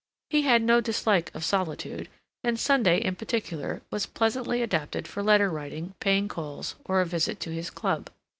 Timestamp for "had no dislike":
0.41-1.29